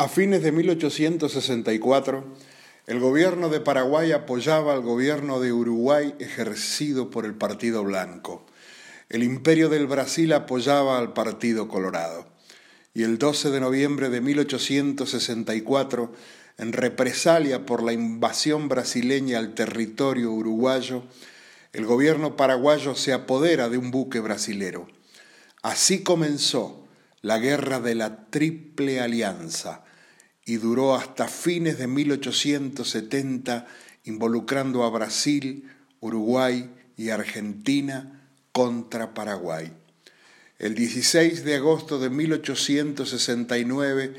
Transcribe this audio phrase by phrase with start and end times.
[0.00, 2.24] A fines de 1864,
[2.86, 8.46] el gobierno de Paraguay apoyaba al gobierno de Uruguay ejercido por el Partido Blanco.
[9.08, 12.28] El imperio del Brasil apoyaba al Partido Colorado.
[12.94, 16.12] Y el 12 de noviembre de 1864,
[16.58, 21.02] en represalia por la invasión brasileña al territorio uruguayo,
[21.72, 24.86] el gobierno paraguayo se apodera de un buque brasilero.
[25.60, 26.87] Así comenzó
[27.22, 29.84] la guerra de la Triple Alianza
[30.44, 33.66] y duró hasta fines de 1870
[34.04, 35.70] involucrando a Brasil,
[36.00, 39.72] Uruguay y Argentina contra Paraguay.
[40.58, 44.14] El 16 de agosto de 1869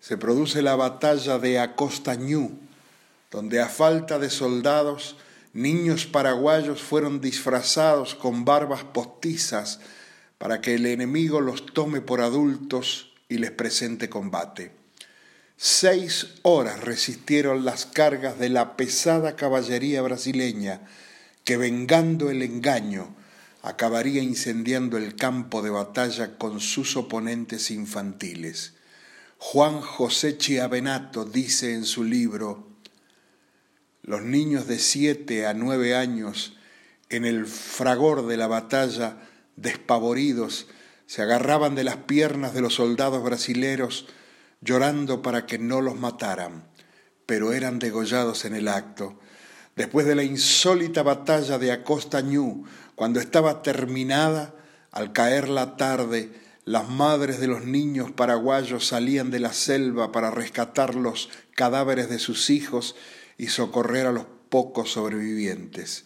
[0.00, 2.58] se produce la batalla de Acostañú,
[3.30, 5.16] donde a falta de soldados,
[5.52, 9.80] niños paraguayos fueron disfrazados con barbas postizas
[10.42, 14.72] para que el enemigo los tome por adultos y les presente combate.
[15.56, 20.80] Seis horas resistieron las cargas de la pesada caballería brasileña
[21.44, 23.14] que, vengando el engaño,
[23.62, 28.72] acabaría incendiando el campo de batalla con sus oponentes infantiles.
[29.38, 32.66] Juan José Chiavenato dice en su libro,
[34.02, 36.56] los niños de siete a nueve años,
[37.10, 39.18] en el fragor de la batalla,
[39.56, 40.68] despavoridos,
[41.06, 44.06] se agarraban de las piernas de los soldados brasileros,
[44.60, 46.68] llorando para que no los mataran,
[47.26, 49.18] pero eran degollados en el acto.
[49.76, 54.54] Después de la insólita batalla de Acostañú, cuando estaba terminada,
[54.90, 56.30] al caer la tarde,
[56.64, 62.18] las madres de los niños paraguayos salían de la selva para rescatar los cadáveres de
[62.18, 62.94] sus hijos
[63.38, 66.04] y socorrer a los pocos sobrevivientes.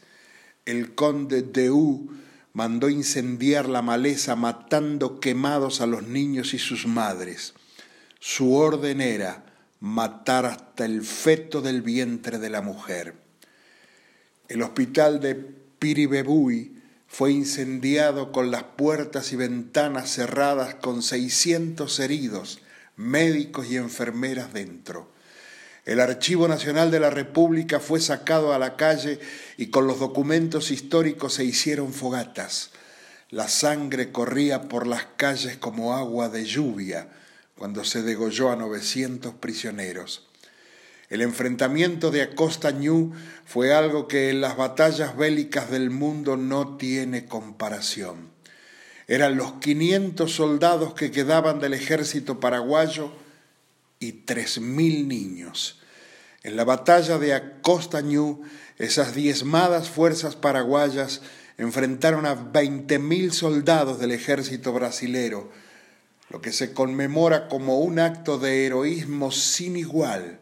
[0.64, 2.10] El conde de U
[2.56, 7.52] mandó incendiar la maleza matando quemados a los niños y sus madres.
[8.18, 9.44] Su orden era
[9.78, 13.12] matar hasta el feto del vientre de la mujer.
[14.48, 22.60] El hospital de Piribebuy fue incendiado con las puertas y ventanas cerradas con 600 heridos,
[22.96, 25.12] médicos y enfermeras dentro.
[25.86, 29.20] El Archivo Nacional de la República fue sacado a la calle
[29.56, 32.70] y con los documentos históricos se hicieron fogatas.
[33.30, 37.08] La sangre corría por las calles como agua de lluvia
[37.56, 40.26] cuando se degolló a 900 prisioneros.
[41.08, 43.12] El enfrentamiento de Acosta Ñu
[43.44, 48.30] fue algo que en las batallas bélicas del mundo no tiene comparación.
[49.06, 53.12] Eran los 500 soldados que quedaban del ejército paraguayo
[53.98, 55.80] y 3.000 niños.
[56.42, 58.42] En la batalla de Acosta Ñu,
[58.78, 61.22] esas diezmadas fuerzas paraguayas
[61.58, 65.50] enfrentaron a 20.000 soldados del ejército brasilero,
[66.28, 70.40] lo que se conmemora como un acto de heroísmo sin igual.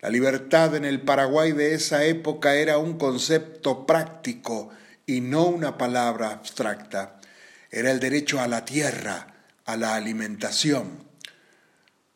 [0.00, 4.70] La libertad en el Paraguay de esa época era un concepto práctico
[5.04, 7.20] y no una palabra abstracta.
[7.70, 9.34] Era el derecho a la tierra,
[9.66, 11.09] a la alimentación.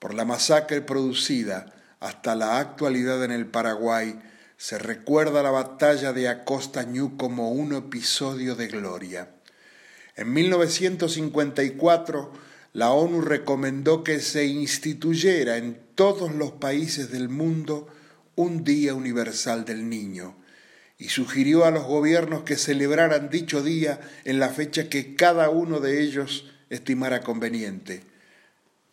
[0.05, 1.65] Por la masacre producida
[1.99, 4.21] hasta la actualidad en el Paraguay,
[4.59, 9.31] se recuerda la batalla de Acostañú como un episodio de gloria.
[10.15, 12.33] En 1954,
[12.75, 17.89] la ONU recomendó que se instituyera en todos los países del mundo
[18.37, 20.37] un Día Universal del Niño
[20.99, 25.81] y sugirió a los gobiernos que celebraran dicho día en la fecha que cada uno
[25.81, 28.13] de ellos estimara conveniente.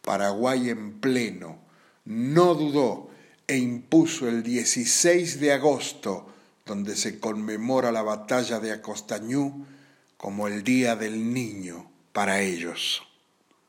[0.02, 1.60] Paraguay en pleno
[2.06, 3.10] no dudó
[3.48, 6.28] e impuso el 16 de agosto,
[6.66, 9.66] donde se conmemora la batalla de Acostañú,
[10.18, 13.11] como el Día del Niño para ellos.